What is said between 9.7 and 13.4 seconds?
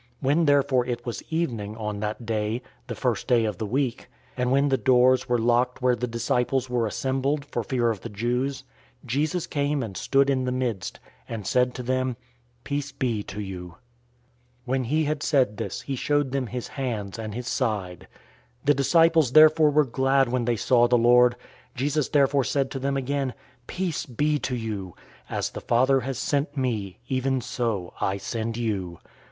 and stood in the midst, and said to them, "Peace be to